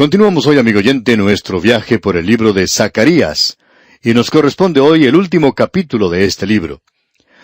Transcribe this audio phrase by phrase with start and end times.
[0.00, 3.58] Continuamos hoy, amigo oyente, nuestro viaje por el libro de Zacarías,
[4.02, 6.80] y nos corresponde hoy el último capítulo de este libro.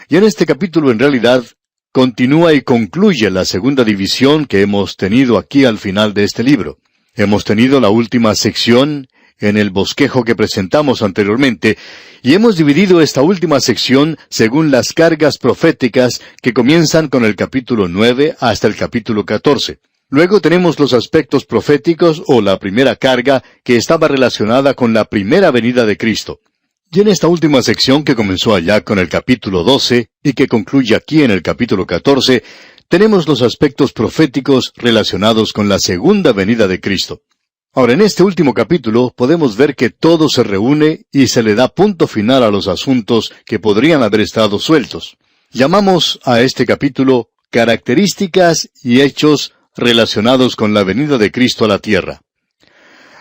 [0.08, 1.44] Y en este capítulo, en realidad,
[1.92, 6.78] continúa y concluye la segunda división que hemos tenido aquí al final de este libro.
[7.14, 9.06] Hemos tenido la última sección
[9.38, 11.76] en el bosquejo que presentamos anteriormente,
[12.22, 17.86] y hemos dividido esta última sección según las cargas proféticas que comienzan con el capítulo
[17.86, 19.80] nueve hasta el capítulo catorce.
[20.08, 25.50] Luego tenemos los aspectos proféticos o la primera carga que estaba relacionada con la primera
[25.50, 26.38] venida de Cristo.
[26.92, 30.94] Y en esta última sección que comenzó allá con el capítulo 12 y que concluye
[30.94, 32.44] aquí en el capítulo 14,
[32.88, 37.22] tenemos los aspectos proféticos relacionados con la segunda venida de Cristo.
[37.74, 41.66] Ahora, en este último capítulo podemos ver que todo se reúne y se le da
[41.66, 45.16] punto final a los asuntos que podrían haber estado sueltos.
[45.50, 51.78] Llamamos a este capítulo características y hechos relacionados con la venida de Cristo a la
[51.78, 52.22] tierra.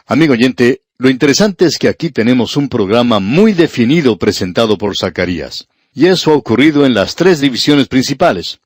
[0.07, 5.67] Amigo oyente, lo interesante es que aquí tenemos un programa muy definido presentado por Zacarías,
[5.93, 8.59] y eso ha ocurrido en las tres divisiones principales.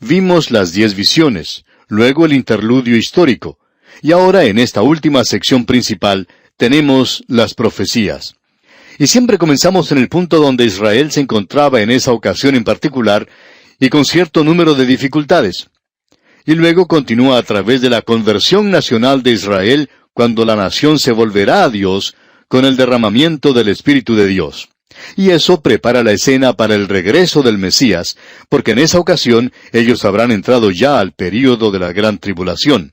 [0.00, 3.58] Vimos las diez visiones, luego el interludio histórico,
[4.02, 8.36] y ahora en esta última sección principal tenemos las profecías.
[8.98, 13.28] Y siempre comenzamos en el punto donde Israel se encontraba en esa ocasión en particular,
[13.80, 15.68] y con cierto número de dificultades
[16.46, 21.10] y luego continúa a través de la conversión nacional de Israel cuando la nación se
[21.12, 22.14] volverá a Dios
[22.48, 24.68] con el derramamiento del Espíritu de Dios.
[25.16, 28.16] Y eso prepara la escena para el regreso del Mesías,
[28.48, 32.92] porque en esa ocasión ellos habrán entrado ya al período de la gran tribulación.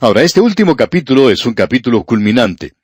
[0.00, 2.74] Ahora, este último capítulo es un capítulo culminante,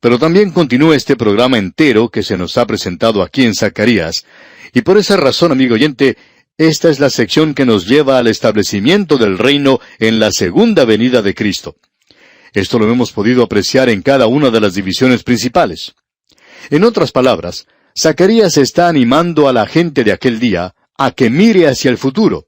[0.00, 4.26] pero también continúa este programa entero que se nos ha presentado aquí en Zacarías,
[4.74, 6.18] y por esa razón, amigo oyente,
[6.56, 11.20] esta es la sección que nos lleva al establecimiento del reino en la segunda venida
[11.20, 11.76] de Cristo.
[12.52, 15.94] Esto lo hemos podido apreciar en cada una de las divisiones principales.
[16.70, 17.66] En otras palabras,
[17.98, 22.46] Zacarías está animando a la gente de aquel día a que mire hacia el futuro.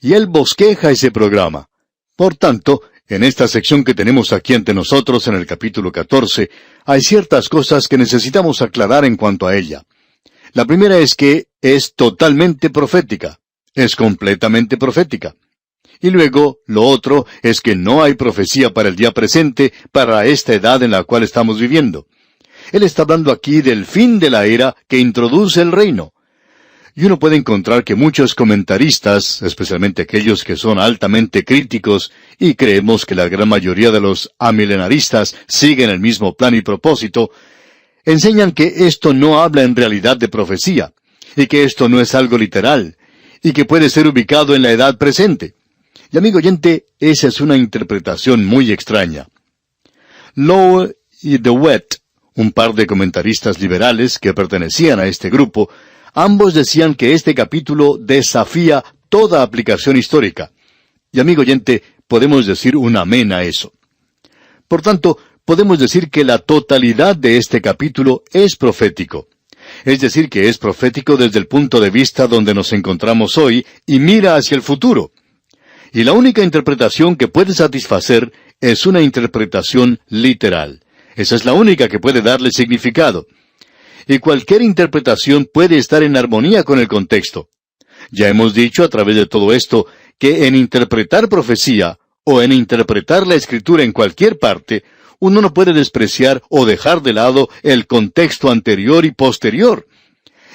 [0.00, 1.68] Y él bosqueja ese programa.
[2.16, 6.48] Por tanto, en esta sección que tenemos aquí ante nosotros en el capítulo 14,
[6.86, 9.82] hay ciertas cosas que necesitamos aclarar en cuanto a ella.
[10.54, 13.40] La primera es que es totalmente profética,
[13.74, 15.34] es completamente profética.
[16.00, 20.54] Y luego, lo otro es que no hay profecía para el día presente, para esta
[20.54, 22.06] edad en la cual estamos viviendo.
[22.72, 26.12] Él está hablando aquí del fin de la era que introduce el reino.
[26.96, 33.04] Y uno puede encontrar que muchos comentaristas, especialmente aquellos que son altamente críticos, y creemos
[33.04, 37.30] que la gran mayoría de los amilenaristas siguen el mismo plan y propósito,
[38.04, 40.92] enseñan que esto no habla en realidad de profecía,
[41.34, 42.96] y que esto no es algo literal,
[43.44, 45.54] y que puede ser ubicado en la edad presente.
[46.10, 49.28] Y amigo oyente, esa es una interpretación muy extraña.
[50.34, 51.96] Lowe y DeWitt,
[52.36, 55.68] un par de comentaristas liberales que pertenecían a este grupo,
[56.14, 60.50] ambos decían que este capítulo desafía toda aplicación histórica.
[61.12, 63.74] Y amigo oyente, podemos decir un amén a eso.
[64.66, 69.28] Por tanto, podemos decir que la totalidad de este capítulo es profético.
[69.84, 73.98] Es decir, que es profético desde el punto de vista donde nos encontramos hoy y
[73.98, 75.12] mira hacia el futuro.
[75.92, 80.82] Y la única interpretación que puede satisfacer es una interpretación literal.
[81.16, 83.26] Esa es la única que puede darle significado.
[84.08, 87.48] Y cualquier interpretación puede estar en armonía con el contexto.
[88.10, 89.86] Ya hemos dicho a través de todo esto
[90.18, 94.82] que en interpretar profecía o en interpretar la escritura en cualquier parte,
[95.18, 99.86] uno no puede despreciar o dejar de lado el contexto anterior y posterior.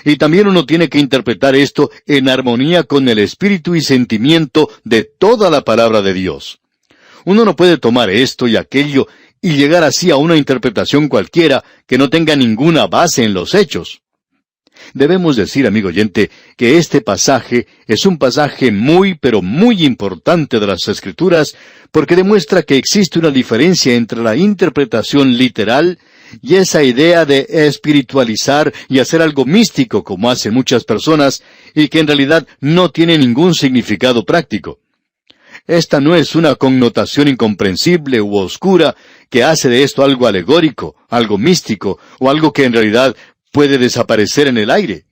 [0.06, 5.04] Y también uno tiene que interpretar esto en armonía con el espíritu y sentimiento de
[5.04, 6.60] toda la palabra de Dios.
[7.26, 9.08] Uno no puede tomar esto y aquello
[9.42, 14.02] y llegar así a una interpretación cualquiera que no tenga ninguna base en los hechos.
[14.94, 20.68] Debemos decir, amigo oyente, que este pasaje es un pasaje muy, pero muy importante de
[20.68, 21.56] las Escrituras,
[21.92, 26.00] porque demuestra que existe una diferencia entre la interpretación literal
[26.42, 31.44] y esa idea de espiritualizar y hacer algo místico como hacen muchas personas
[31.74, 34.80] y que en realidad no tiene ningún significado práctico.
[35.68, 38.96] Esta no es una connotación incomprensible u oscura
[39.30, 43.16] que hace de esto algo alegórico, algo místico o algo que en realidad
[43.52, 45.06] puede desaparecer en el aire.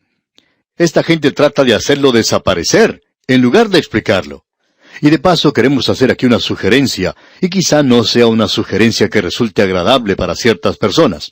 [0.77, 4.45] Esta gente trata de hacerlo desaparecer, en lugar de explicarlo.
[5.01, 9.21] Y de paso queremos hacer aquí una sugerencia, y quizá no sea una sugerencia que
[9.21, 11.31] resulte agradable para ciertas personas.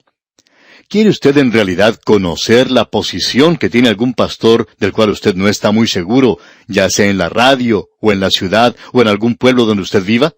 [0.88, 5.48] ¿Quiere usted en realidad conocer la posición que tiene algún pastor del cual usted no
[5.48, 6.38] está muy seguro,
[6.68, 10.04] ya sea en la radio, o en la ciudad, o en algún pueblo donde usted
[10.04, 10.34] viva?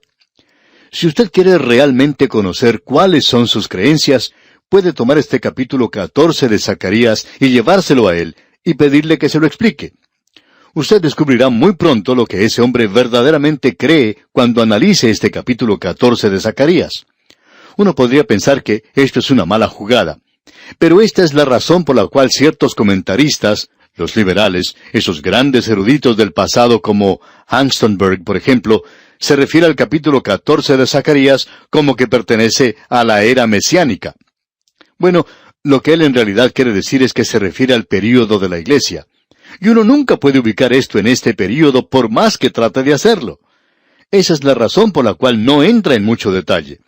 [0.90, 4.32] Si usted quiere realmente conocer cuáles son sus creencias,
[4.70, 9.40] puede tomar este capítulo 14 de Zacarías y llevárselo a él y pedirle que se
[9.40, 9.94] lo explique.
[10.74, 16.30] Usted descubrirá muy pronto lo que ese hombre verdaderamente cree cuando analice este capítulo 14
[16.30, 17.06] de Zacarías.
[17.78, 20.20] Uno podría pensar que esto es una mala jugada,
[20.78, 26.18] pero esta es la razón por la cual ciertos comentaristas, los liberales, esos grandes eruditos
[26.18, 28.84] del pasado como Hanstonberg, por ejemplo,
[29.20, 34.14] se refiere al capítulo 14 de Zacarías como que pertenece a la era mesiánica.
[34.98, 35.26] Bueno,
[35.64, 38.60] lo que él en realidad quiere decir es que se refiere al período de la
[38.60, 39.06] iglesia.
[39.60, 43.40] Y uno nunca puede ubicar esto en este período por más que trate de hacerlo.
[44.12, 46.80] Esa es la razón por la cual no entra en mucho detalle.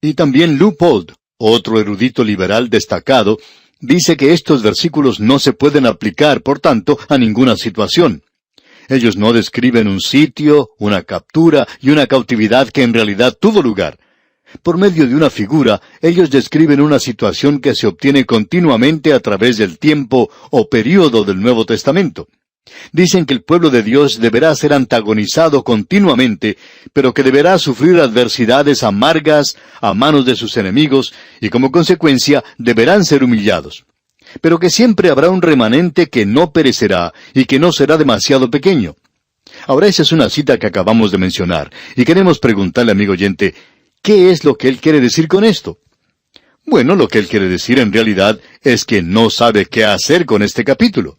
[0.00, 3.38] Y también Leupold, otro erudito liberal destacado,
[3.80, 8.22] dice que estos versículos no se pueden aplicar, por tanto, a ninguna situación.
[8.88, 13.98] Ellos no describen un sitio, una captura y una cautividad que en realidad tuvo lugar.
[14.62, 19.56] Por medio de una figura, ellos describen una situación que se obtiene continuamente a través
[19.56, 22.28] del tiempo o período del Nuevo Testamento.
[22.92, 26.56] Dicen que el pueblo de Dios deberá ser antagonizado continuamente,
[26.92, 33.04] pero que deberá sufrir adversidades amargas a manos de sus enemigos y como consecuencia deberán
[33.04, 33.84] ser humillados.
[34.40, 38.96] Pero que siempre habrá un remanente que no perecerá y que no será demasiado pequeño.
[39.66, 43.54] Ahora esa es una cita que acabamos de mencionar y queremos preguntarle, amigo oyente,
[44.04, 45.78] ¿qué es lo que él quiere decir con esto?
[46.66, 50.42] Bueno, lo que él quiere decir en realidad es que no sabe qué hacer con
[50.42, 51.16] este capítulo.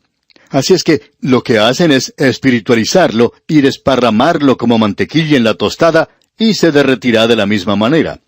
[0.50, 6.10] Así es que lo que hacen es espiritualizarlo y desparramarlo como mantequilla en la tostada
[6.38, 8.22] y se derretirá de la misma manera.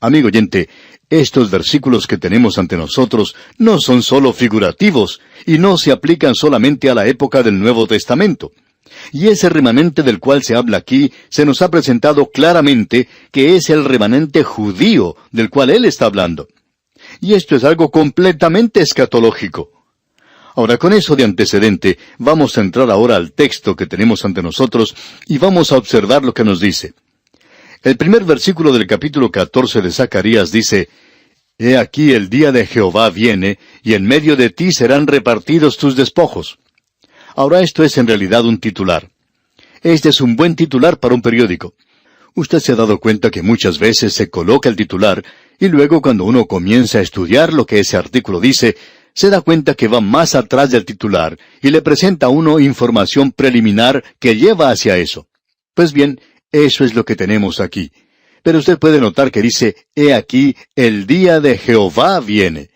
[0.00, 0.68] Amigo oyente,
[1.08, 6.90] estos versículos que tenemos ante nosotros no son sólo figurativos y no se aplican solamente
[6.90, 8.50] a la época del Nuevo Testamento.
[9.12, 13.70] Y ese remanente del cual se habla aquí se nos ha presentado claramente que es
[13.70, 16.48] el remanente judío del cual él está hablando.
[17.20, 19.70] Y esto es algo completamente escatológico.
[20.54, 24.94] Ahora, con eso de antecedente, vamos a entrar ahora al texto que tenemos ante nosotros
[25.26, 26.94] y vamos a observar lo que nos dice.
[27.82, 30.88] El primer versículo del capítulo 14 de Zacarías dice,
[31.58, 35.94] He aquí el día de Jehová viene, y en medio de ti serán repartidos tus
[35.94, 36.58] despojos.
[37.36, 39.10] Ahora esto es en realidad un titular.
[39.82, 41.74] Este es un buen titular para un periódico.
[42.34, 45.22] Usted se ha dado cuenta que muchas veces se coloca el titular
[45.60, 48.74] y luego cuando uno comienza a estudiar lo que ese artículo dice,
[49.12, 53.32] se da cuenta que va más atrás del titular y le presenta a uno información
[53.32, 55.28] preliminar que lleva hacia eso.
[55.74, 56.18] Pues bien,
[56.52, 57.92] eso es lo que tenemos aquí.
[58.42, 62.70] Pero usted puede notar que dice, He aquí, el día de Jehová viene.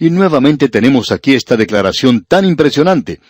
[0.00, 3.20] Y nuevamente tenemos aquí esta declaración tan impresionante.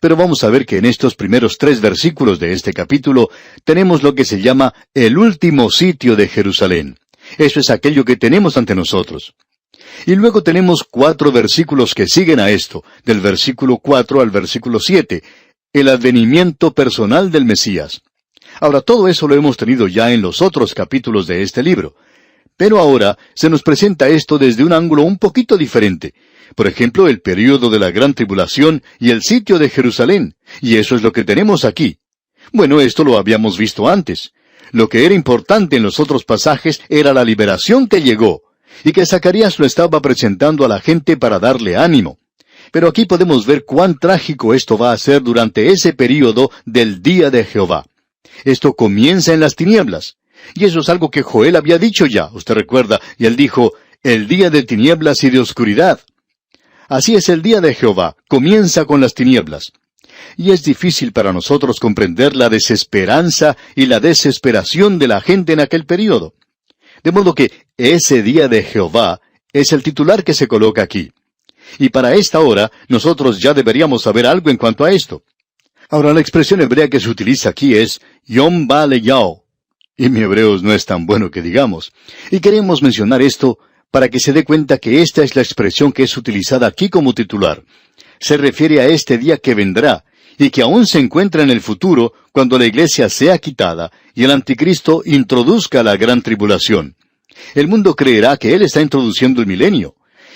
[0.00, 3.30] Pero vamos a ver que en estos primeros tres versículos de este capítulo
[3.64, 6.98] tenemos lo que se llama el último sitio de Jerusalén.
[7.38, 9.34] Eso es aquello que tenemos ante nosotros.
[10.06, 15.22] Y luego tenemos cuatro versículos que siguen a esto, del versículo cuatro al versículo siete,
[15.72, 18.02] el advenimiento personal del Mesías.
[18.60, 21.96] Ahora, todo eso lo hemos tenido ya en los otros capítulos de este libro.
[22.56, 26.14] Pero ahora se nos presenta esto desde un ángulo un poquito diferente.
[26.54, 30.36] Por ejemplo, el período de la gran tribulación y el sitio de Jerusalén.
[30.60, 31.98] Y eso es lo que tenemos aquí.
[32.52, 34.32] Bueno, esto lo habíamos visto antes.
[34.70, 38.42] Lo que era importante en los otros pasajes era la liberación que llegó
[38.82, 42.18] y que Zacarías lo estaba presentando a la gente para darle ánimo.
[42.72, 47.30] Pero aquí podemos ver cuán trágico esto va a ser durante ese período del día
[47.30, 47.86] de Jehová.
[48.44, 50.16] Esto comienza en las tinieblas.
[50.54, 53.72] Y eso es algo que Joel había dicho ya, usted recuerda, y él dijo,
[54.02, 56.00] el día de tinieblas y de oscuridad.
[56.88, 59.72] Así es el día de Jehová, comienza con las tinieblas.
[60.36, 65.60] Y es difícil para nosotros comprender la desesperanza y la desesperación de la gente en
[65.60, 66.34] aquel período.
[67.02, 69.20] De modo que ese día de Jehová
[69.52, 71.12] es el titular que se coloca aquí.
[71.78, 75.22] Y para esta hora nosotros ya deberíamos saber algo en cuanto a esto.
[75.88, 79.43] Ahora la expresión hebrea que se utiliza aquí es Yom Bale Yao.
[79.96, 81.92] Y mi hebreo no es tan bueno que digamos.
[82.30, 83.58] Y queremos mencionar esto
[83.90, 87.14] para que se dé cuenta que esta es la expresión que es utilizada aquí como
[87.14, 87.62] titular.
[88.18, 90.04] Se refiere a este día que vendrá,
[90.38, 94.30] y que aún se encuentra en el futuro cuando la iglesia sea quitada y el
[94.30, 96.96] anticristo introduzca la gran tribulación.
[97.54, 99.94] El mundo creerá que él está introduciendo el milenio.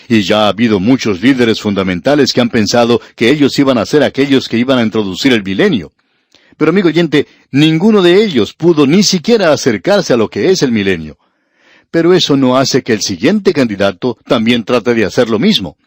[0.08, 4.02] Y ya ha habido muchos líderes fundamentales que han pensado que ellos iban a ser
[4.02, 5.92] aquellos que iban a introducir el milenio.
[6.58, 10.72] Pero amigo oyente, ninguno de ellos pudo ni siquiera acercarse a lo que es el
[10.72, 11.16] milenio.
[11.90, 15.78] Pero eso no hace que el siguiente candidato también trate de hacer lo mismo.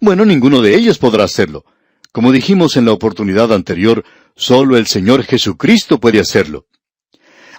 [0.00, 1.64] Bueno, ninguno de ellos podrá hacerlo.
[2.12, 4.04] Como dijimos en la oportunidad anterior,
[4.36, 6.66] solo el Señor Jesucristo puede hacerlo.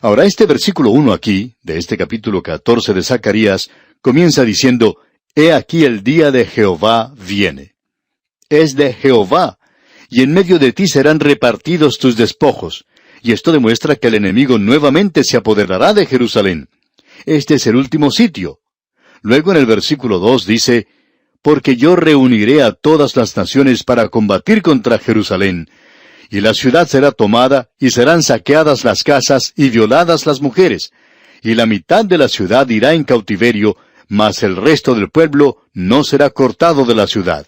[0.01, 3.69] Ahora, este versículo 1 aquí, de este capítulo 14 de Zacarías,
[4.01, 4.99] comienza diciendo,
[5.35, 7.75] He aquí el día de Jehová viene.
[8.49, 9.56] Es de Jehová,
[10.09, 12.85] y en medio de ti serán repartidos tus despojos.
[13.21, 16.69] Y esto demuestra que el enemigo nuevamente se apoderará de Jerusalén.
[17.25, 18.59] Este es el último sitio.
[19.21, 20.87] Luego en el versículo 2 dice,
[21.41, 25.69] Porque yo reuniré a todas las naciones para combatir contra Jerusalén,
[26.29, 30.91] y la ciudad será tomada, y serán saqueadas las casas, y violadas las mujeres,
[31.41, 36.03] y la mitad de la ciudad irá en cautiverio, mas el resto del pueblo no
[36.03, 37.47] será cortado de la ciudad.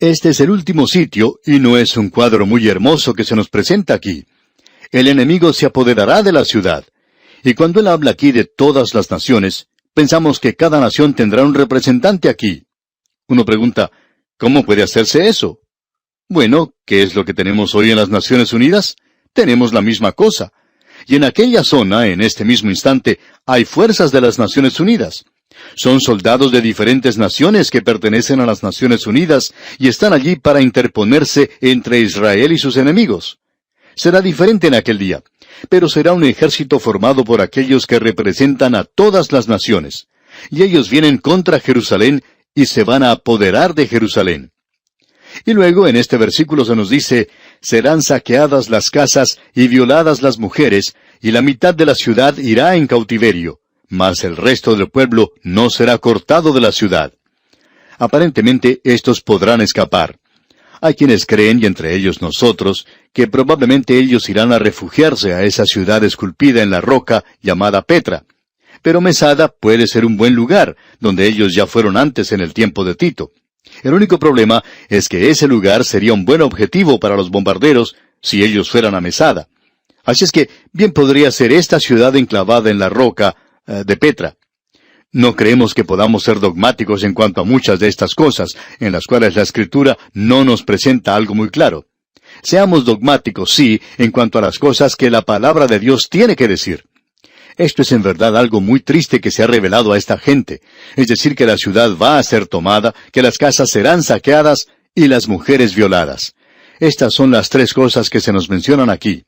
[0.00, 3.50] Este es el último sitio, y no es un cuadro muy hermoso que se nos
[3.50, 4.24] presenta aquí.
[4.90, 6.86] El enemigo se apoderará de la ciudad.
[7.44, 11.52] Y cuando él habla aquí de todas las naciones, pensamos que cada nación tendrá un
[11.52, 12.66] representante aquí.
[13.28, 13.90] Uno pregunta,
[14.38, 15.60] ¿cómo puede hacerse eso?
[16.30, 18.96] Bueno, ¿qué es lo que tenemos hoy en las Naciones Unidas?
[19.34, 20.50] Tenemos la misma cosa.
[21.06, 25.26] Y en aquella zona, en este mismo instante, hay fuerzas de las Naciones Unidas.
[25.74, 30.60] Son soldados de diferentes naciones que pertenecen a las Naciones Unidas y están allí para
[30.60, 33.38] interponerse entre Israel y sus enemigos.
[33.94, 35.22] Será diferente en aquel día,
[35.68, 40.08] pero será un ejército formado por aquellos que representan a todas las naciones.
[40.50, 42.22] Y ellos vienen contra Jerusalén
[42.54, 44.52] y se van a apoderar de Jerusalén.
[45.44, 47.28] Y luego en este versículo se nos dice,
[47.60, 52.74] serán saqueadas las casas y violadas las mujeres, y la mitad de la ciudad irá
[52.74, 53.59] en cautiverio,
[53.90, 57.12] mas el resto del pueblo no será cortado de la ciudad.
[57.98, 60.18] Aparentemente estos podrán escapar.
[60.80, 65.66] Hay quienes creen, y entre ellos nosotros, que probablemente ellos irán a refugiarse a esa
[65.66, 68.24] ciudad esculpida en la roca llamada Petra.
[68.80, 72.84] Pero Mesada puede ser un buen lugar, donde ellos ya fueron antes en el tiempo
[72.84, 73.30] de Tito.
[73.82, 78.42] El único problema es que ese lugar sería un buen objetivo para los bombarderos si
[78.42, 79.48] ellos fueran a Mesada.
[80.04, 83.36] Así es que bien podría ser esta ciudad enclavada en la roca
[83.84, 84.36] de Petra.
[85.12, 89.06] No creemos que podamos ser dogmáticos en cuanto a muchas de estas cosas, en las
[89.06, 91.86] cuales la Escritura no nos presenta algo muy claro.
[92.42, 96.46] Seamos dogmáticos, sí, en cuanto a las cosas que la palabra de Dios tiene que
[96.46, 96.84] decir.
[97.56, 100.60] Esto es en verdad algo muy triste que se ha revelado a esta gente,
[100.96, 105.08] es decir, que la ciudad va a ser tomada, que las casas serán saqueadas y
[105.08, 106.34] las mujeres violadas.
[106.78, 109.24] Estas son las tres cosas que se nos mencionan aquí.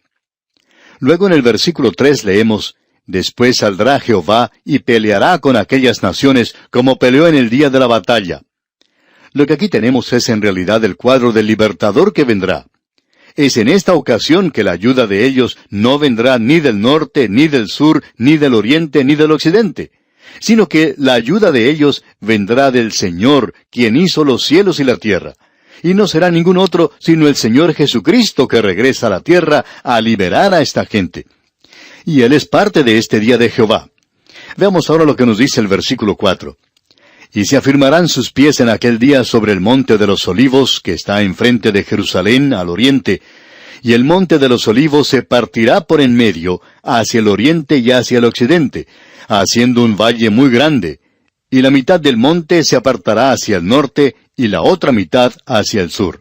[1.00, 6.98] Luego en el versículo tres leemos, Después saldrá Jehová y peleará con aquellas naciones como
[6.98, 8.42] peleó en el día de la batalla.
[9.32, 12.66] Lo que aquí tenemos es en realidad el cuadro del libertador que vendrá.
[13.34, 17.48] Es en esta ocasión que la ayuda de ellos no vendrá ni del norte, ni
[17.48, 19.90] del sur, ni del oriente, ni del occidente,
[20.38, 24.96] sino que la ayuda de ellos vendrá del Señor, quien hizo los cielos y la
[24.96, 25.32] tierra.
[25.82, 30.00] Y no será ningún otro sino el Señor Jesucristo que regresa a la tierra a
[30.00, 31.26] liberar a esta gente.
[32.04, 33.88] Y Él es parte de este día de Jehová.
[34.56, 36.56] Veamos ahora lo que nos dice el versículo cuatro
[37.34, 40.92] y se afirmarán sus pies en aquel día sobre el monte de los olivos, que
[40.92, 43.22] está enfrente de Jerusalén, al oriente,
[43.82, 47.90] y el monte de los olivos se partirá por en medio, hacia el oriente y
[47.90, 48.86] hacia el occidente,
[49.28, 51.00] haciendo un valle muy grande,
[51.50, 55.80] y la mitad del monte se apartará hacia el norte y la otra mitad hacia
[55.80, 56.20] el sur.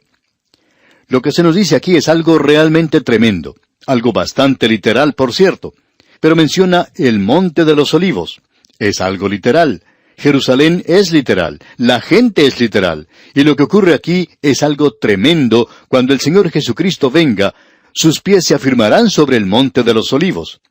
[1.08, 3.56] Lo que se nos dice aquí es algo realmente tremendo,
[3.88, 5.74] algo bastante literal, por cierto,
[6.20, 8.42] pero menciona el monte de los olivos.
[8.80, 9.84] Es algo literal.
[10.18, 15.68] Jerusalén es literal, la gente es literal, y lo que ocurre aquí es algo tremendo
[15.88, 17.56] cuando el Señor Jesucristo venga,
[17.92, 20.62] sus pies se afirmarán sobre el monte de los olivos.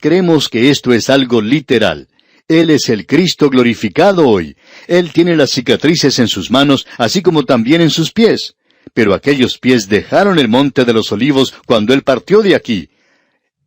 [0.00, 2.08] Creemos que esto es algo literal.
[2.48, 4.56] Él es el Cristo glorificado hoy.
[4.88, 8.55] Él tiene las cicatrices en sus manos, así como también en sus pies.
[8.96, 12.88] Pero aquellos pies dejaron el monte de los olivos cuando Él partió de aquí.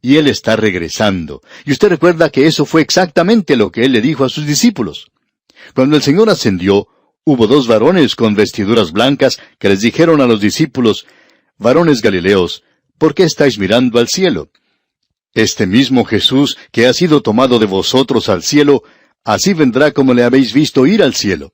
[0.01, 1.43] Y Él está regresando.
[1.65, 5.11] Y usted recuerda que eso fue exactamente lo que Él le dijo a sus discípulos.
[5.75, 6.87] Cuando el Señor ascendió,
[7.25, 11.05] hubo dos varones con vestiduras blancas que les dijeron a los discípulos,
[11.59, 12.63] Varones Galileos,
[12.97, 14.49] ¿por qué estáis mirando al cielo?
[15.35, 18.81] Este mismo Jesús que ha sido tomado de vosotros al cielo,
[19.23, 21.53] así vendrá como le habéis visto ir al cielo.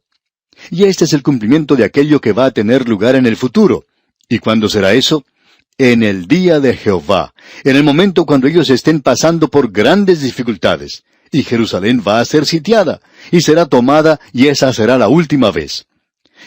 [0.71, 3.85] Y este es el cumplimiento de aquello que va a tener lugar en el futuro.
[4.27, 5.23] ¿Y cuándo será eso?
[5.77, 11.03] En el día de Jehová, en el momento cuando ellos estén pasando por grandes dificultades
[11.31, 15.85] y Jerusalén va a ser sitiada, y será tomada, y esa será la última vez.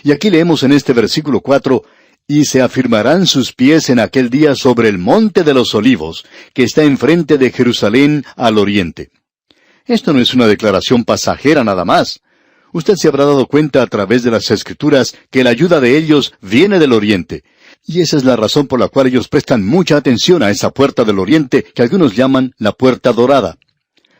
[0.02, 1.84] Y aquí leemos en este versículo cuatro,
[2.26, 6.62] y se afirmarán sus pies en aquel día sobre el monte de los olivos, que
[6.62, 9.10] está enfrente de Jerusalén al oriente.
[9.86, 12.20] Esto no es una declaración pasajera nada más.
[12.72, 16.34] Usted se habrá dado cuenta a través de las escrituras que la ayuda de ellos
[16.40, 17.44] viene del oriente.
[17.86, 21.04] Y esa es la razón por la cual ellos prestan mucha atención a esa puerta
[21.04, 23.56] del oriente que algunos llaman la puerta dorada.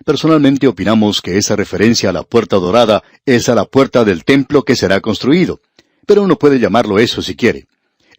[0.05, 4.63] Personalmente opinamos que esa referencia a la puerta dorada es a la puerta del templo
[4.63, 5.61] que será construido.
[6.07, 7.67] Pero uno puede llamarlo eso si quiere.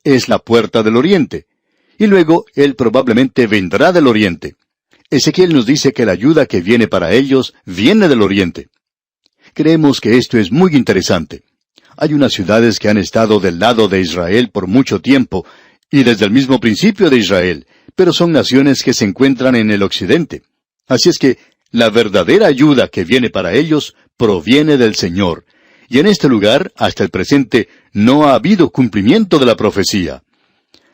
[0.04, 1.48] Es la puerta del oriente.
[1.98, 4.56] Y luego Él probablemente vendrá del oriente.
[5.10, 8.68] Ezequiel nos dice que la ayuda que viene para ellos viene del oriente.
[9.54, 11.44] Creemos que esto es muy interesante.
[11.98, 15.46] Hay unas ciudades que han estado del lado de Israel por mucho tiempo,
[15.92, 17.66] y desde el mismo principio de Israel,
[17.96, 20.44] pero son naciones que se encuentran en el occidente.
[20.88, 21.38] Así es que
[21.72, 25.46] la verdadera ayuda que viene para ellos proviene del Señor.
[25.88, 30.24] Y en este lugar, hasta el presente, no ha habido cumplimiento de la profecía.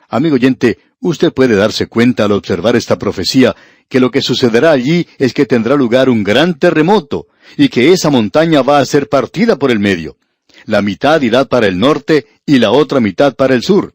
[0.09, 3.55] Amigo oyente, usted puede darse cuenta al observar esta profecía
[3.89, 8.09] que lo que sucederá allí es que tendrá lugar un gran terremoto, y que esa
[8.09, 10.17] montaña va a ser partida por el medio.
[10.65, 13.93] La mitad irá para el norte y la otra mitad para el sur.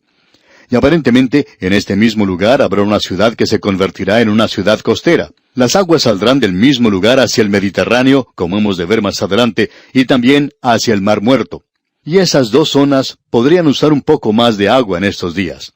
[0.71, 4.78] Y aparentemente en este mismo lugar habrá una ciudad que se convertirá en una ciudad
[4.80, 5.30] costera.
[5.54, 9.71] Las aguas saldrán del mismo lugar hacia el Mediterráneo, como hemos de ver más adelante,
[9.92, 11.64] y también hacia el Mar Muerto.
[12.04, 15.73] Y esas dos zonas podrían usar un poco más de agua en estos días.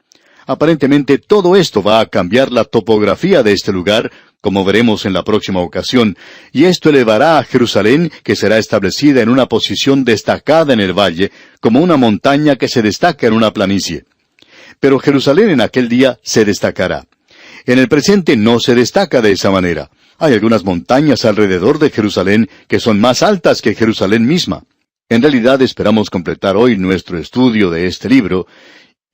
[0.47, 4.13] Aparentemente todo esto va a cambiar la topografía de este lugar,
[4.45, 6.19] como veremos en la próxima ocasión,
[6.53, 11.33] y esto elevará a Jerusalén, que será establecida en una posición destacada en el valle,
[11.61, 14.05] como una montaña que se destaca en una planicie.
[14.81, 17.07] Pero Jerusalén en aquel día se destacará.
[17.65, 19.89] En el presente no se destaca de esa manera.
[20.19, 24.65] Hay algunas montañas alrededor de Jerusalén que son más altas que Jerusalén misma.
[25.09, 28.47] En realidad esperamos completar hoy nuestro estudio de este libro,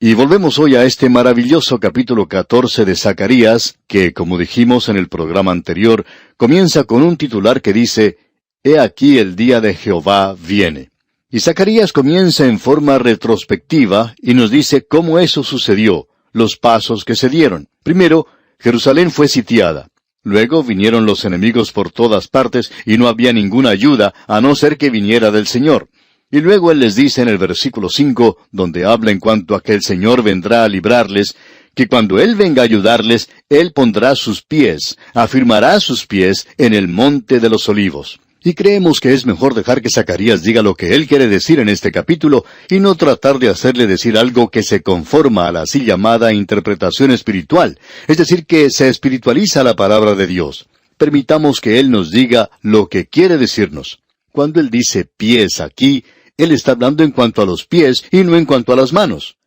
[0.03, 5.07] y volvemos hoy a este maravilloso capítulo 14 de Zacarías, que, como dijimos en el
[5.07, 8.17] programa anterior, comienza con un titular que dice,
[8.63, 10.89] He aquí el día de Jehová viene.
[11.29, 17.15] Y Zacarías comienza en forma retrospectiva y nos dice cómo eso sucedió, los pasos que
[17.15, 17.67] se dieron.
[17.83, 18.25] Primero,
[18.57, 19.89] Jerusalén fue sitiada.
[20.23, 24.79] Luego vinieron los enemigos por todas partes y no había ninguna ayuda a no ser
[24.79, 25.89] que viniera del Señor.
[26.31, 29.73] Y luego Él les dice en el versículo cinco, donde habla en cuanto a que
[29.73, 31.35] el Señor vendrá a librarles,
[31.75, 36.87] que cuando Él venga a ayudarles, Él pondrá sus pies, afirmará sus pies en el
[36.87, 38.19] monte de los olivos.
[38.43, 41.69] Y creemos que es mejor dejar que Zacarías diga lo que él quiere decir en
[41.69, 45.85] este capítulo y no tratar de hacerle decir algo que se conforma a la así
[45.85, 50.67] llamada interpretación espiritual, es decir, que se espiritualiza la palabra de Dios.
[50.97, 53.99] Permitamos que Él nos diga lo que quiere decirnos.
[54.31, 56.03] Cuando Él dice pies aquí,
[56.37, 59.37] él está hablando en cuanto a los pies y no en cuanto a las manos.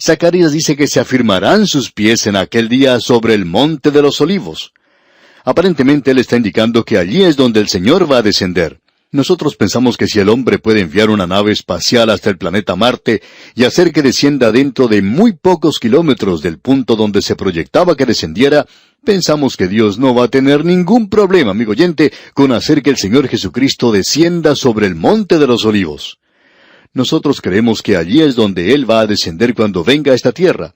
[0.00, 4.20] Zacarías dice que se afirmarán sus pies en aquel día sobre el monte de los
[4.20, 4.72] olivos.
[5.44, 8.80] Aparentemente él está indicando que allí es donde el Señor va a descender.
[9.10, 13.22] Nosotros pensamos que si el hombre puede enviar una nave espacial hasta el planeta Marte
[13.54, 18.04] y hacer que descienda dentro de muy pocos kilómetros del punto donde se proyectaba que
[18.04, 18.66] descendiera,
[19.02, 22.98] pensamos que Dios no va a tener ningún problema, amigo oyente, con hacer que el
[22.98, 26.18] Señor Jesucristo descienda sobre el monte de los olivos.
[26.92, 30.74] Nosotros creemos que allí es donde Él va a descender cuando venga a esta tierra.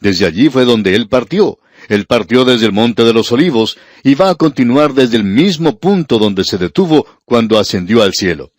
[0.00, 1.58] Desde allí fue donde Él partió.
[1.88, 5.78] Él partió desde el Monte de los Olivos y va a continuar desde el mismo
[5.78, 8.50] punto donde se detuvo cuando ascendió al cielo.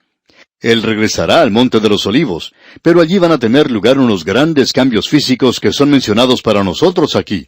[0.61, 4.73] Él regresará al Monte de los Olivos, pero allí van a tener lugar unos grandes
[4.73, 7.47] cambios físicos que son mencionados para nosotros aquí.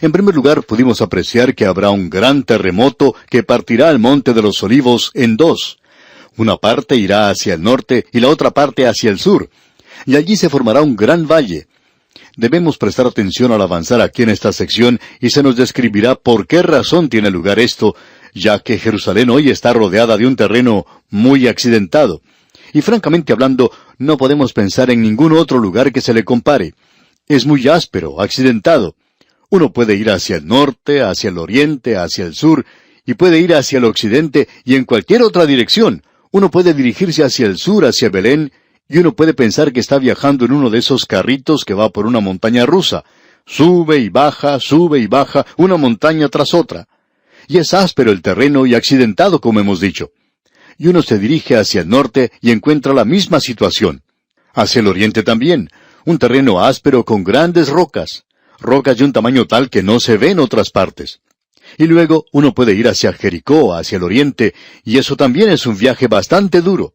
[0.00, 4.42] En primer lugar, pudimos apreciar que habrá un gran terremoto que partirá el Monte de
[4.42, 5.77] los Olivos en dos.
[6.38, 9.50] Una parte irá hacia el norte y la otra parte hacia el sur,
[10.06, 11.66] y allí se formará un gran valle.
[12.36, 16.62] Debemos prestar atención al avanzar aquí en esta sección y se nos describirá por qué
[16.62, 17.96] razón tiene lugar esto,
[18.34, 22.22] ya que Jerusalén hoy está rodeada de un terreno muy accidentado.
[22.72, 26.74] Y francamente hablando, no podemos pensar en ningún otro lugar que se le compare.
[27.26, 28.94] Es muy áspero, accidentado.
[29.50, 32.64] Uno puede ir hacia el norte, hacia el oriente, hacia el sur,
[33.04, 37.46] y puede ir hacia el occidente y en cualquier otra dirección, uno puede dirigirse hacia
[37.46, 38.52] el sur, hacia Belén,
[38.88, 42.06] y uno puede pensar que está viajando en uno de esos carritos que va por
[42.06, 43.04] una montaña rusa.
[43.46, 46.86] Sube y baja, sube y baja, una montaña tras otra.
[47.46, 50.10] Y es áspero el terreno y accidentado, como hemos dicho.
[50.78, 54.02] Y uno se dirige hacia el norte y encuentra la misma situación.
[54.54, 55.70] Hacia el oriente también,
[56.04, 58.24] un terreno áspero con grandes rocas,
[58.60, 61.20] rocas de un tamaño tal que no se ve en otras partes.
[61.76, 64.54] Y luego uno puede ir hacia Jericó, hacia el oriente,
[64.84, 66.94] y eso también es un viaje bastante duro.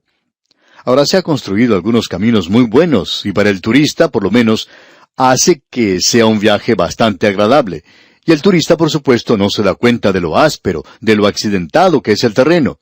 [0.85, 4.67] Ahora se ha construido algunos caminos muy buenos, y para el turista, por lo menos,
[5.15, 7.83] hace que sea un viaje bastante agradable.
[8.25, 12.01] Y el turista, por supuesto, no se da cuenta de lo áspero, de lo accidentado
[12.01, 12.79] que es el terreno.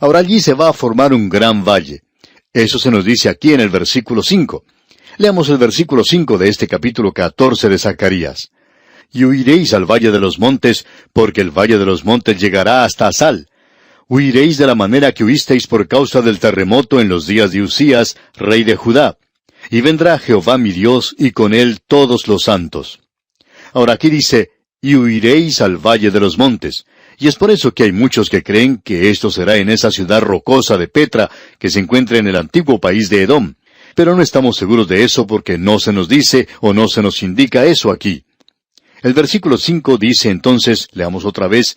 [0.00, 2.02] Ahora allí se va a formar un gran valle.
[2.52, 4.64] Eso se nos dice aquí en el versículo 5.
[5.18, 8.50] Leamos el versículo 5 de este capítulo 14 de Zacarías.
[9.12, 13.08] Y huiréis al valle de los montes, porque el valle de los montes llegará hasta
[13.08, 13.48] Asal.
[14.08, 18.16] Huiréis de la manera que huisteis por causa del terremoto en los días de Usías,
[18.34, 19.18] rey de Judá.
[19.70, 23.00] Y vendrá Jehová mi Dios, y con él todos los santos.
[23.72, 26.84] Ahora aquí dice, y huiréis al valle de los montes.
[27.18, 30.20] Y es por eso que hay muchos que creen que esto será en esa ciudad
[30.20, 33.54] rocosa de Petra, que se encuentra en el antiguo país de Edom.
[33.94, 37.22] Pero no estamos seguros de eso porque no se nos dice o no se nos
[37.22, 38.24] indica eso aquí.
[39.02, 41.76] El versículo 5 dice entonces, leamos otra vez,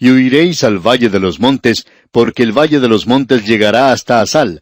[0.00, 4.20] y huiréis al valle de los montes, porque el valle de los montes llegará hasta
[4.20, 4.60] Asal.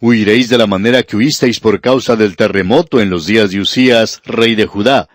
[0.00, 4.20] Huiréis de la manera que huisteis por causa del terremoto en los días de Usías,
[4.24, 5.08] rey de Judá.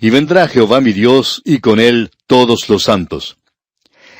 [0.00, 3.36] Y vendrá Jehová mi Dios, y con él todos los santos.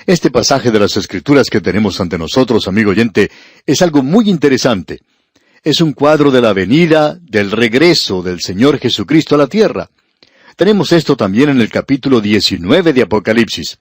[0.06, 3.30] Este pasaje de las Escrituras que tenemos ante nosotros, amigo oyente,
[3.64, 4.98] es algo muy interesante.
[5.62, 9.88] Es un cuadro de la venida, del regreso del Señor Jesucristo a la tierra.
[10.60, 13.78] Tenemos esto también en el capítulo 19 de Apocalipsis.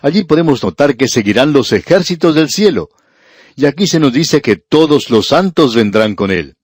[0.00, 2.88] Allí podemos notar que seguirán los ejércitos del cielo.
[3.56, 6.54] Y aquí se nos dice que todos los santos vendrán con él.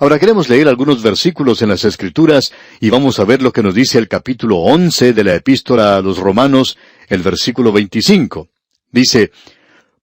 [0.00, 3.74] Ahora queremos leer algunos versículos en las Escrituras y vamos a ver lo que nos
[3.74, 6.78] dice el capítulo 11 de la epístola a los romanos,
[7.08, 8.48] el versículo 25.
[8.90, 9.30] Dice,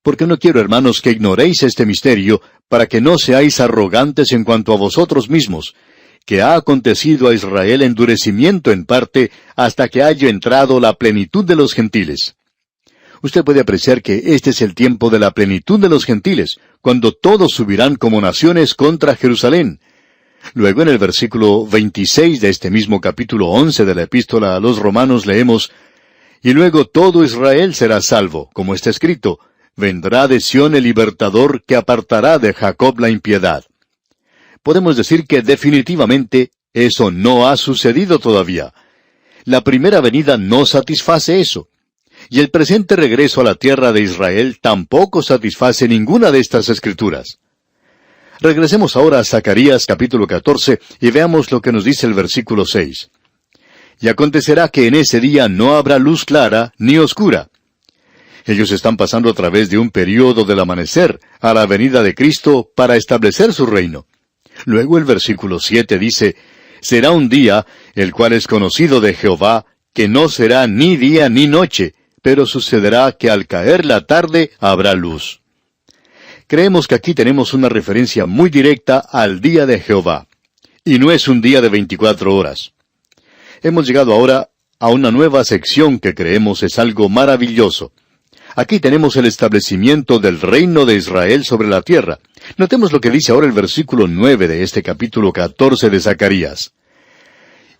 [0.04, 4.72] Porque no quiero, hermanos, que ignoréis este misterio, para que no seáis arrogantes en cuanto
[4.72, 5.74] a vosotros mismos,
[6.26, 11.56] que ha acontecido a Israel endurecimiento en parte hasta que haya entrado la plenitud de
[11.56, 12.36] los gentiles.
[13.22, 17.14] Usted puede apreciar que este es el tiempo de la plenitud de los gentiles, cuando
[17.14, 19.80] todos subirán como naciones contra Jerusalén.
[20.54, 24.78] Luego en el versículo 26 de este mismo capítulo 11 de la epístola a los
[24.78, 25.72] romanos leemos,
[26.42, 29.40] Y luego todo Israel será salvo, como está escrito,
[29.78, 33.64] vendrá de Sión el libertador que apartará de Jacob la impiedad.
[34.64, 38.74] Podemos decir que definitivamente eso no ha sucedido todavía.
[39.44, 41.70] La primera venida no satisface eso.
[42.30, 47.40] Y el presente regreso a la tierra de Israel tampoco satisface ninguna de estas escrituras.
[48.40, 53.10] Regresemos ahora a Zacarías capítulo 14 y veamos lo que nos dice el versículo 6.
[54.02, 57.50] Y acontecerá que en ese día no habrá luz clara ni oscura,
[58.46, 62.70] ellos están pasando a través de un período del amanecer a la venida de Cristo
[62.76, 64.06] para establecer su reino.
[64.66, 66.36] Luego el versículo siete dice,
[66.82, 71.48] Será un día, el cual es conocido de Jehová, que no será ni día ni
[71.48, 75.42] noche, pero sucederá que al caer la tarde habrá luz.
[76.48, 80.28] Creemos que aquí tenemos una referencia muy directa al día de Jehová.
[80.84, 82.74] Y no es un día de veinticuatro horas.
[83.62, 84.50] Hemos llegado ahora
[84.80, 87.94] a una nueva sección que creemos es algo maravilloso.
[88.56, 92.20] Aquí tenemos el establecimiento del reino de Israel sobre la tierra.
[92.58, 96.74] Notemos lo que dice ahora el versículo nueve de este capítulo catorce de Zacarías.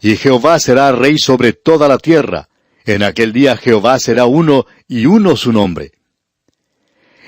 [0.02, 2.50] Y Jehová será rey sobre toda la tierra.
[2.86, 5.92] En aquel día Jehová será uno y uno su nombre.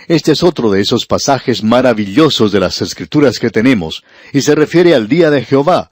[0.07, 4.03] Este es otro de esos pasajes maravillosos de las escrituras que tenemos,
[4.33, 5.91] y se refiere al día de Jehová.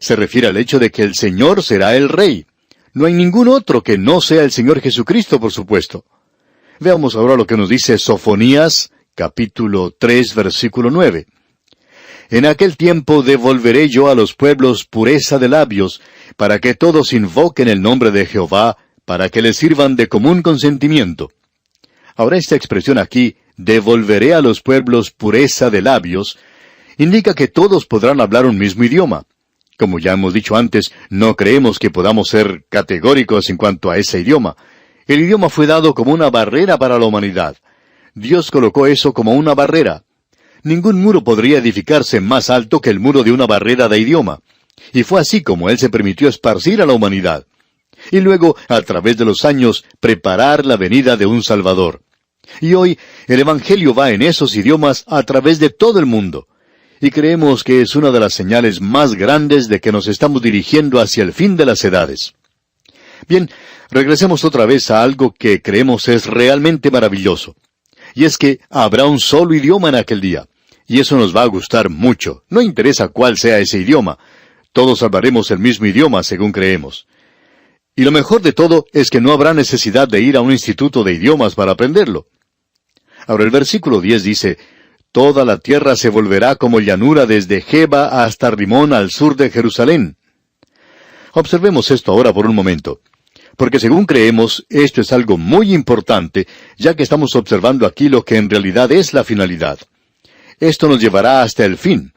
[0.00, 2.46] Se refiere al hecho de que el Señor será el rey.
[2.92, 6.04] No hay ningún otro que no sea el Señor Jesucristo, por supuesto.
[6.80, 11.26] Veamos ahora lo que nos dice Sofonías, capítulo 3, versículo 9.
[12.30, 16.00] En aquel tiempo devolveré yo a los pueblos pureza de labios,
[16.36, 21.30] para que todos invoquen el nombre de Jehová, para que les sirvan de común consentimiento.
[22.16, 26.38] Ahora esta expresión aquí, devolveré a los pueblos pureza de labios,
[26.98, 29.26] indica que todos podrán hablar un mismo idioma.
[29.78, 34.20] Como ya hemos dicho antes, no creemos que podamos ser categóricos en cuanto a ese
[34.20, 34.56] idioma.
[35.06, 37.56] El idioma fue dado como una barrera para la humanidad.
[38.14, 40.04] Dios colocó eso como una barrera.
[40.62, 44.40] Ningún muro podría edificarse más alto que el muro de una barrera de idioma.
[44.92, 47.46] Y fue así como Él se permitió esparcir a la humanidad.
[48.10, 52.02] Y luego, a través de los años, preparar la venida de un Salvador.
[52.60, 56.48] Y hoy, el Evangelio va en esos idiomas a través de todo el mundo.
[57.00, 61.00] Y creemos que es una de las señales más grandes de que nos estamos dirigiendo
[61.00, 62.34] hacia el fin de las edades.
[63.28, 63.50] Bien,
[63.90, 67.56] regresemos otra vez a algo que creemos es realmente maravilloso.
[68.14, 70.46] Y es que habrá un solo idioma en aquel día.
[70.86, 72.44] Y eso nos va a gustar mucho.
[72.48, 74.18] No interesa cuál sea ese idioma.
[74.72, 77.06] Todos hablaremos el mismo idioma según creemos.
[77.96, 81.04] Y lo mejor de todo es que no habrá necesidad de ir a un instituto
[81.04, 82.26] de idiomas para aprenderlo.
[83.26, 84.58] Ahora el versículo 10 dice,
[85.12, 90.16] Toda la tierra se volverá como llanura desde Jeba hasta Rimón al sur de Jerusalén.
[91.32, 93.00] Observemos esto ahora por un momento.
[93.56, 98.36] Porque según creemos, esto es algo muy importante, ya que estamos observando aquí lo que
[98.36, 99.78] en realidad es la finalidad.
[100.60, 102.12] Esto nos llevará hasta el fin.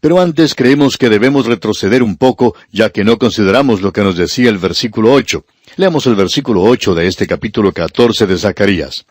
[0.00, 4.16] Pero antes creemos que debemos retroceder un poco, ya que no consideramos lo que nos
[4.16, 5.44] decía el versículo 8.
[5.76, 9.06] Leamos el versículo 8 de este capítulo 14 de Zacarías.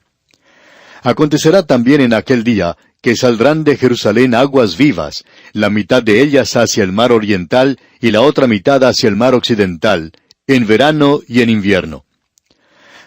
[1.02, 6.56] Acontecerá también en aquel día que saldrán de Jerusalén aguas vivas, la mitad de ellas
[6.56, 10.14] hacia el mar oriental y la otra mitad hacia el mar occidental,
[10.48, 12.06] en verano y en invierno.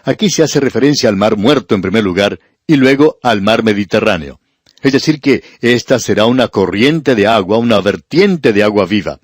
[0.03, 4.39] Aquí se hace referencia al mar muerto en primer lugar y luego al mar Mediterráneo.
[4.81, 9.19] Es decir, que esta será una corriente de agua, una vertiente de agua viva.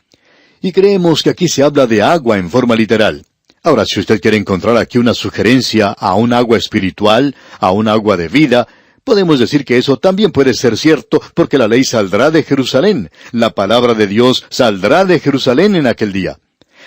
[0.62, 3.26] Y creemos que aquí se habla de agua en forma literal.
[3.62, 8.18] Ahora, si usted quiere encontrar aquí una sugerencia a un agua espiritual, a un agua
[8.18, 8.68] de vida,
[9.04, 13.52] podemos decir que eso también puede ser cierto porque la ley saldrá de Jerusalén, la
[13.52, 16.40] palabra de Dios saldrá de Jerusalén en aquel día.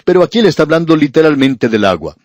[0.07, 2.17] Pero aquí él está hablando literalmente del agua.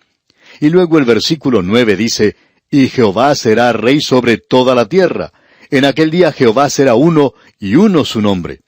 [0.59, 2.35] Y luego el versículo nueve dice,
[2.69, 5.33] Y Jehová será rey sobre toda la tierra.
[5.71, 8.59] En aquel día Jehová será uno, y uno su nombre.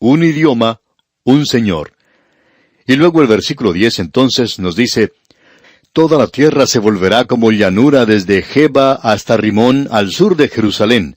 [0.00, 0.80] Un idioma,
[1.22, 1.92] un Señor.
[2.84, 5.12] Y luego el versículo diez entonces nos dice,
[5.92, 11.16] Toda la tierra se volverá como llanura desde Jeba hasta Rimón al sur de Jerusalén,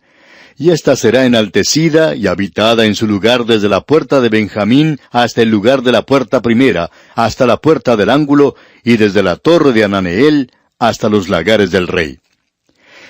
[0.57, 5.41] y ésta será enaltecida y habitada en su lugar desde la puerta de Benjamín hasta
[5.41, 9.73] el lugar de la puerta primera, hasta la puerta del ángulo, y desde la torre
[9.73, 12.19] de Ananeel hasta los lagares del rey.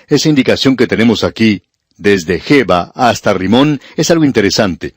[0.08, 1.64] Esa indicación que tenemos aquí,
[1.98, 4.94] desde Jeba hasta Rimón, es algo interesante.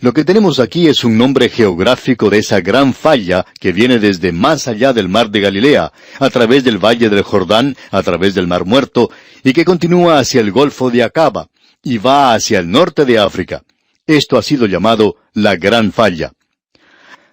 [0.00, 4.32] Lo que tenemos aquí es un nombre geográfico de esa gran falla que viene desde
[4.32, 8.46] más allá del mar de Galilea, a través del valle del Jordán, a través del
[8.46, 9.10] mar muerto,
[9.42, 11.49] y que continúa hacia el Golfo de Acaba,
[11.82, 13.62] y va hacia el norte de África.
[14.06, 16.32] Esto ha sido llamado la Gran Falla.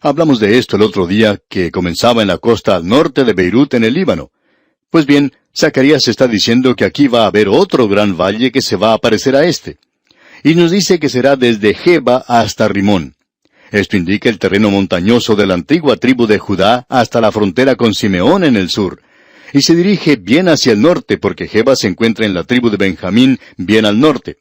[0.01, 3.73] Hablamos de esto el otro día, que comenzaba en la costa al norte de Beirut,
[3.73, 4.31] en el Líbano.
[4.89, 8.75] Pues bien, Zacarías está diciendo que aquí va a haber otro gran valle que se
[8.75, 9.79] va a parecer a este
[10.43, 13.15] y nos dice que será desde Jeba hasta Rimón.
[13.71, 17.93] Esto indica el terreno montañoso de la antigua tribu de Judá hasta la frontera con
[17.93, 19.01] Simeón en el sur,
[19.53, 22.77] y se dirige bien hacia el norte porque Jeba se encuentra en la tribu de
[22.77, 24.37] Benjamín bien al norte.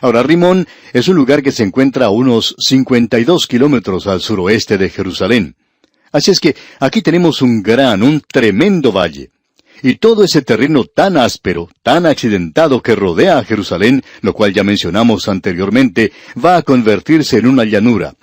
[0.00, 4.90] Ahora Rimón es un lugar que se encuentra a unos 52 kilómetros al suroeste de
[4.90, 5.56] Jerusalén.
[6.12, 9.30] Así es que aquí tenemos un gran, un tremendo valle.
[9.82, 14.64] Y todo ese terreno tan áspero, tan accidentado que rodea a Jerusalén, lo cual ya
[14.64, 18.14] mencionamos anteriormente, va a convertirse en una llanura.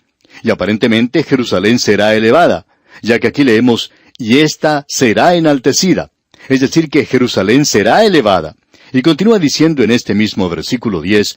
[0.42, 2.66] Y aparentemente Jerusalén será elevada,
[3.04, 6.13] ya que aquí leemos, y ésta será enaltecida.
[6.50, 8.56] Es decir, que Jerusalén será elevada.
[8.92, 11.36] Y continúa diciendo en este mismo versículo 10,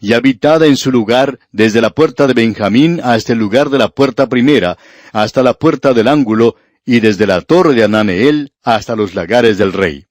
[0.00, 3.88] y habitada en su lugar desde la puerta de Benjamín hasta el lugar de la
[3.88, 4.76] puerta primera,
[5.12, 9.72] hasta la puerta del ángulo, y desde la torre de Ananeel hasta los lagares del
[9.72, 10.06] rey.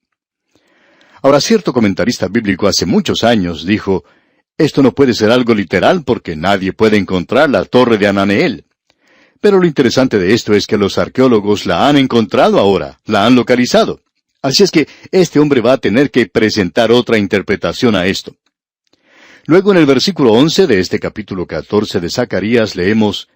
[1.21, 4.03] Ahora, cierto comentarista bíblico hace muchos años dijo,
[4.57, 8.65] esto no puede ser algo literal porque nadie puede encontrar la torre de Ananeel.
[9.39, 13.35] Pero lo interesante de esto es que los arqueólogos la han encontrado ahora, la han
[13.35, 14.01] localizado.
[14.41, 18.35] Así es que este hombre va a tener que presentar otra interpretación a esto.
[19.45, 23.27] Luego en el versículo 11 de este capítulo 14 de Zacarías leemos,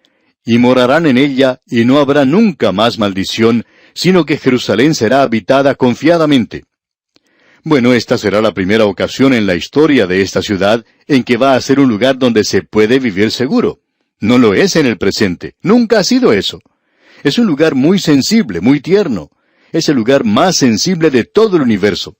[0.45, 5.73] y morarán en ella, y no habrá nunca más maldición, sino que Jerusalén será habitada
[5.75, 6.65] confiadamente.
[7.63, 11.55] Bueno, esta será la primera ocasión en la historia de esta ciudad en que va
[11.55, 13.79] a ser un lugar donde se puede vivir seguro.
[14.19, 16.61] No lo es en el presente, nunca ha sido eso.
[17.23, 19.31] Es un lugar muy sensible, muy tierno.
[19.75, 22.15] Es el lugar más sensible de todo el universo.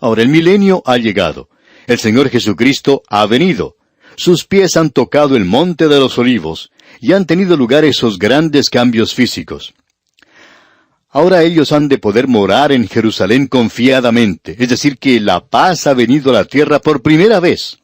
[0.00, 1.48] Ahora el milenio ha llegado.
[1.88, 3.74] El Señor Jesucristo ha venido.
[4.14, 8.70] Sus pies han tocado el monte de los olivos, y han tenido lugar esos grandes
[8.70, 9.74] cambios físicos.
[11.08, 15.94] Ahora ellos han de poder morar en Jerusalén confiadamente, es decir, que la paz ha
[15.94, 17.78] venido a la tierra por primera vez.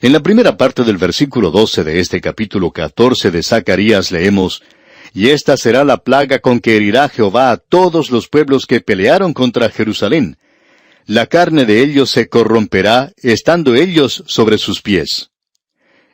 [0.00, 4.62] En la primera parte del versículo 12 de este capítulo 14 de Zacarías leemos,
[5.16, 9.32] Y esta será la plaga con que herirá Jehová a todos los pueblos que pelearon
[9.32, 10.36] contra Jerusalén.
[11.06, 15.30] La carne de ellos se corromperá, estando ellos sobre sus pies.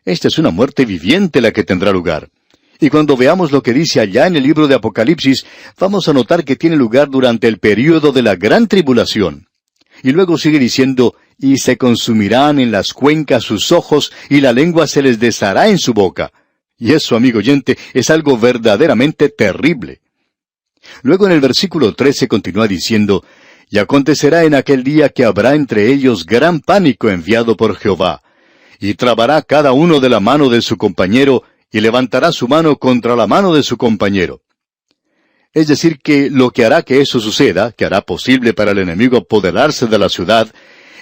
[0.04, 2.28] Esta es una muerte viviente la que tendrá lugar.
[2.78, 5.44] Y cuando veamos lo que dice allá en el libro de Apocalipsis,
[5.80, 9.48] vamos a notar que tiene lugar durante el período de la gran tribulación.
[10.04, 14.86] Y luego sigue diciendo, y se consumirán en las cuencas sus ojos, y la lengua
[14.86, 16.30] se les deshará en su boca.
[16.82, 20.00] Y eso, amigo oyente, es algo verdaderamente terrible.
[21.02, 23.24] Luego en el versículo 13 continúa diciendo,
[23.70, 28.20] Y acontecerá en aquel día que habrá entre ellos gran pánico enviado por Jehová,
[28.80, 33.14] y trabará cada uno de la mano de su compañero, y levantará su mano contra
[33.14, 34.42] la mano de su compañero.
[35.54, 39.18] Es decir, que lo que hará que eso suceda, que hará posible para el enemigo
[39.18, 40.52] apoderarse de la ciudad,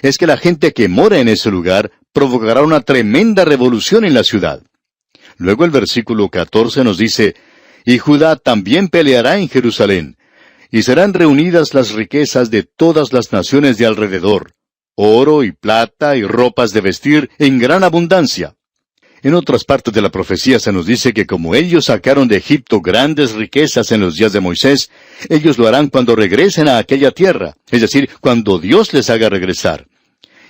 [0.03, 4.23] es que la gente que mora en ese lugar provocará una tremenda revolución en la
[4.23, 4.61] ciudad.
[5.37, 7.35] Luego el versículo 14 nos dice,
[7.85, 10.17] Y Judá también peleará en Jerusalén,
[10.71, 14.53] y serán reunidas las riquezas de todas las naciones de alrededor,
[14.95, 18.55] oro y plata y ropas de vestir en gran abundancia.
[19.23, 22.81] En otras partes de la profecía se nos dice que como ellos sacaron de Egipto
[22.81, 24.89] grandes riquezas en los días de Moisés,
[25.29, 29.85] ellos lo harán cuando regresen a aquella tierra, es decir, cuando Dios les haga regresar.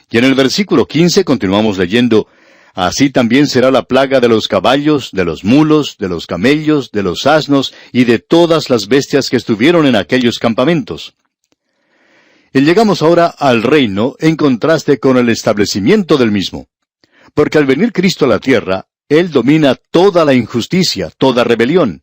[0.09, 2.27] Y en el versículo 15 continuamos leyendo,
[2.73, 7.03] Así también será la plaga de los caballos, de los mulos, de los camellos, de
[7.03, 11.13] los asnos y de todas las bestias que estuvieron en aquellos campamentos.
[12.53, 16.67] Y llegamos ahora al reino en contraste con el establecimiento del mismo.
[17.33, 22.01] Porque al venir Cristo a la tierra, Él domina toda la injusticia, toda rebelión.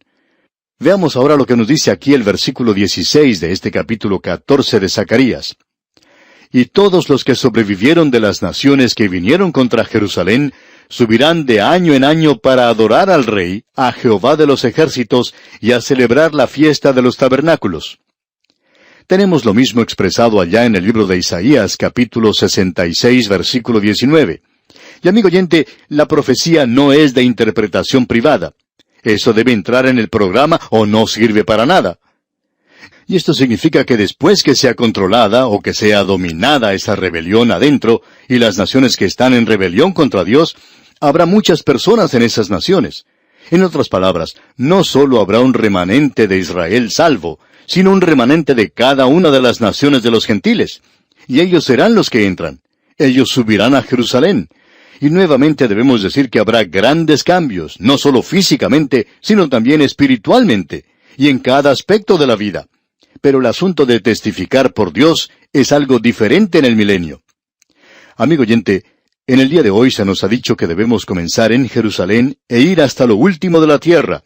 [0.79, 4.89] Veamos ahora lo que nos dice aquí el versículo 16 de este capítulo 14 de
[4.89, 5.57] Zacarías.
[6.51, 10.55] Y todos los que sobrevivieron de las naciones que vinieron contra Jerusalén
[10.89, 15.73] subirán de año en año para adorar al Rey, a Jehová de los ejércitos, y
[15.73, 17.99] a celebrar la fiesta de los tabernáculos.
[19.07, 24.43] Tenemos lo mismo expresado allá en el libro de Isaías, capítulo 66, versículo 19.
[25.03, 28.53] Y amigo oyente, la profecía no es de interpretación privada.
[29.03, 31.99] Eso debe entrar en el programa o no sirve para nada.
[33.11, 38.03] Y esto significa que después que sea controlada o que sea dominada esa rebelión adentro
[38.29, 40.57] y las naciones que están en rebelión contra Dios,
[41.01, 43.07] habrá muchas personas en esas naciones.
[43.51, 48.69] En otras palabras, no solo habrá un remanente de Israel salvo, sino un remanente de
[48.69, 50.83] cada una de las naciones de los gentiles.
[51.27, 52.61] Y ellos serán los que entran.
[52.99, 54.51] Ellos subirán a Jerusalén.
[55.01, 60.85] Y nuevamente debemos decir que habrá grandes cambios, no solo físicamente, sino también espiritualmente,
[61.17, 62.67] y en cada aspecto de la vida.
[63.21, 67.23] Pero el asunto de testificar por Dios es algo diferente en el milenio.
[68.17, 68.85] Amigo oyente,
[69.27, 72.61] en el día de hoy se nos ha dicho que debemos comenzar en Jerusalén e
[72.61, 74.23] ir hasta lo último de la tierra.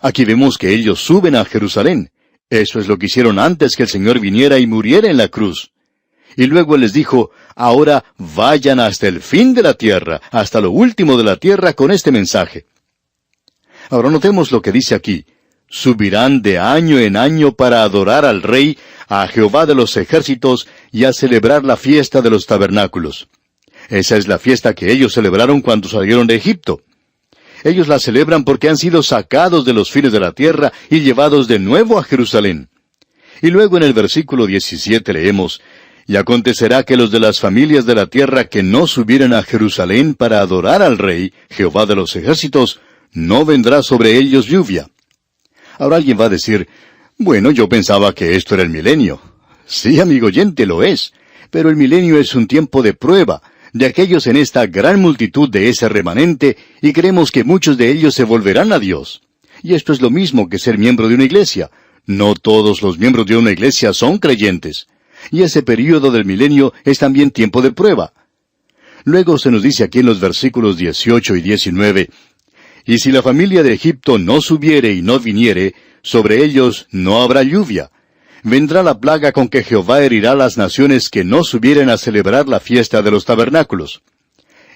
[0.00, 2.10] Aquí vemos que ellos suben a Jerusalén.
[2.50, 5.72] Eso es lo que hicieron antes que el Señor viniera y muriera en la cruz.
[6.36, 11.16] Y luego les dijo, ahora vayan hasta el fin de la tierra, hasta lo último
[11.16, 12.66] de la tierra con este mensaje.
[13.90, 15.24] Ahora notemos lo que dice aquí.
[15.68, 18.78] Subirán de año en año para adorar al Rey,
[19.08, 23.28] a Jehová de los ejércitos, y a celebrar la fiesta de los tabernáculos.
[23.88, 26.82] Esa es la fiesta que ellos celebraron cuando salieron de Egipto.
[27.64, 31.48] Ellos la celebran porque han sido sacados de los fines de la tierra y llevados
[31.48, 32.68] de nuevo a Jerusalén.
[33.42, 35.60] Y luego en el versículo 17 leemos,
[36.06, 40.14] y acontecerá que los de las familias de la tierra que no subieren a Jerusalén
[40.14, 42.80] para adorar al Rey, Jehová de los ejércitos,
[43.12, 44.88] no vendrá sobre ellos lluvia.
[45.78, 46.68] Ahora alguien va a decir,
[47.16, 49.20] bueno, yo pensaba que esto era el milenio.
[49.66, 51.12] Sí, amigo oyente, lo es.
[51.50, 55.68] Pero el milenio es un tiempo de prueba, de aquellos en esta gran multitud de
[55.68, 59.22] ese remanente, y creemos que muchos de ellos se volverán a Dios.
[59.62, 61.70] Y esto es lo mismo que ser miembro de una iglesia.
[62.06, 64.86] No todos los miembros de una iglesia son creyentes
[65.30, 68.12] y ese período del milenio es también tiempo de prueba.
[69.04, 72.10] Luego se nos dice aquí en los versículos 18 y 19,
[72.88, 77.42] Y si la familia de Egipto no subiere y no viniere, sobre ellos no habrá
[77.42, 77.90] lluvia.
[78.42, 82.60] Vendrá la plaga con que Jehová herirá las naciones que no subieren a celebrar la
[82.60, 84.00] fiesta de los tabernáculos.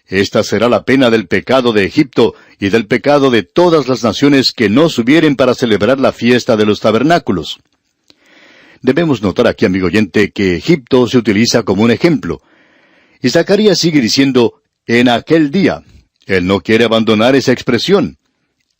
[0.07, 4.53] Esta será la pena del pecado de Egipto y del pecado de todas las naciones
[4.53, 7.61] que no subieren para celebrar la fiesta de los tabernáculos.
[8.83, 12.43] Debemos notar aquí, amigo oyente, que Egipto se utiliza como un ejemplo.
[13.23, 15.83] Y Zacarías sigue diciendo, en aquel día.
[16.27, 18.19] Él no quiere abandonar esa expresión.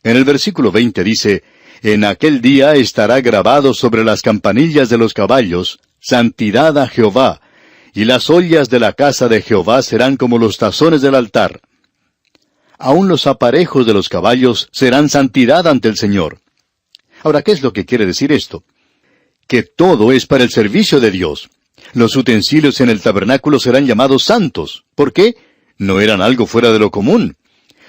[0.03, 1.43] En el versículo 20 dice,
[1.81, 7.41] En aquel día estará grabado sobre las campanillas de los caballos, Santidad a Jehová,
[7.93, 11.61] y las ollas de la casa de Jehová serán como los tazones del altar.
[12.77, 16.39] Aún los aparejos de los caballos serán santidad ante el Señor.
[17.23, 18.63] Ahora, ¿qué es lo que quiere decir esto?
[19.47, 21.49] que todo es para el servicio de Dios.
[21.93, 24.85] Los utensilios en el tabernáculo serán llamados santos.
[24.95, 25.35] ¿Por qué?
[25.77, 27.35] No eran algo fuera de lo común.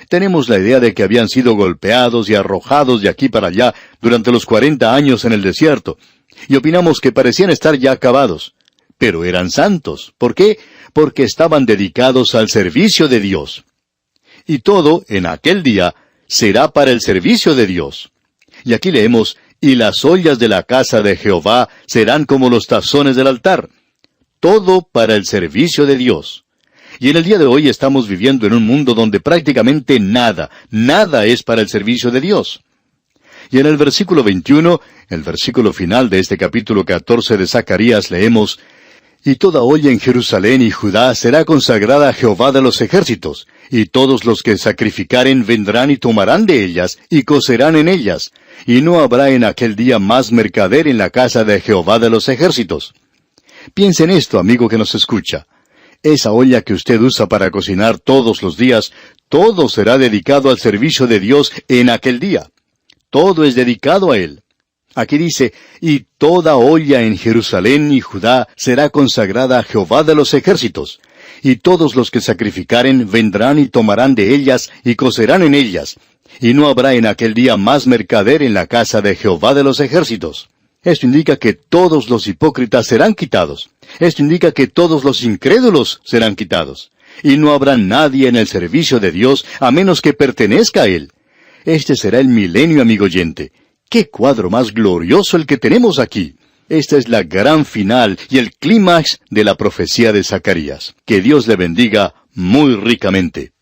[0.09, 4.33] Tenemos la idea de que habían sido golpeados y arrojados de aquí para allá durante
[4.33, 5.99] los cuarenta años en el desierto,
[6.49, 8.55] y opinamos que parecían estar ya acabados.
[8.99, 10.15] Pero eran santos.
[10.19, 10.59] ¿Por qué?
[10.93, 13.65] Porque estaban dedicados al servicio de Dios.
[14.47, 15.95] Y todo, en aquel día,
[16.27, 18.13] será para el servicio de Dios.
[18.65, 23.17] Y aquí leemos, y las ollas de la casa de Jehová serán como los tazones
[23.17, 23.69] del altar.
[24.39, 26.44] Todo para el servicio de Dios.
[27.01, 31.25] Y en el día de hoy estamos viviendo en un mundo donde prácticamente nada, nada
[31.27, 32.63] es para el servicio de Dios.
[33.51, 38.59] Y en el versículo 21, el versículo final de este capítulo 14 de Zacarías, leemos,
[39.25, 43.87] Y toda olla en Jerusalén y Judá será consagrada a Jehová de los ejércitos, y
[43.87, 48.33] todos los que sacrificaren vendrán y tomarán de ellas, y cocerán en ellas,
[48.67, 52.29] y no habrá en aquel día más mercader en la casa de Jehová de los
[52.29, 52.93] ejércitos.
[53.73, 55.47] Piensa en esto, amigo que nos escucha.
[56.05, 58.93] Esa olla que usted usa para cocinar todos los días,
[59.31, 62.51] todo será dedicado al servicio de Dios en aquel día.
[63.09, 64.43] Todo es dedicado a Él.
[64.95, 70.35] Aquí dice, y toda olla en Jerusalén y Judá será consagrada a Jehová de los
[70.35, 71.01] ejércitos,
[71.43, 75.97] y todos los que sacrificaren vendrán y tomarán de ellas y cocerán en ellas,
[76.39, 79.81] y no habrá en aquel día más mercader en la casa de Jehová de los
[79.81, 80.51] ejércitos.
[80.85, 83.71] Esto indica que todos los hipócritas serán quitados.
[83.99, 86.91] Esto indica que todos los incrédulos serán quitados.
[87.23, 91.11] Y no habrá nadie en el servicio de Dios a menos que pertenezca a Él.
[91.65, 93.53] Este será el milenio, amigo oyente.
[93.89, 96.37] ¡Qué cuadro más glorioso el que tenemos aquí!
[96.69, 100.95] Esta es la gran final y el clímax de la profecía de Zacarías.
[101.07, 103.54] Que Dios le bendiga muy ricamente.